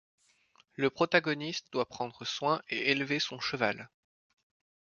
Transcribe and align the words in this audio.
Le 0.77 0.89
protagoniste 0.89 1.71
doit 1.71 1.87
prendre 1.87 2.25
soin 2.25 2.59
et 2.69 2.89
élever 2.89 3.19
son 3.19 3.39
cheval. 3.39 3.87